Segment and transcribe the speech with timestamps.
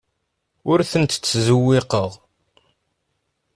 [0.71, 2.11] Ur ten-ttzewwiqeɣ.